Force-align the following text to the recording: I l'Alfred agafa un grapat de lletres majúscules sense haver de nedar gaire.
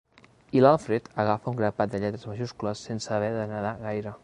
I 0.59 0.61
l'Alfred 0.63 1.09
agafa 1.23 1.51
un 1.51 1.59
grapat 1.59 1.93
de 1.93 2.01
lletres 2.05 2.25
majúscules 2.31 2.83
sense 2.91 3.15
haver 3.19 3.33
de 3.39 3.47
nedar 3.53 3.79
gaire. 3.87 4.19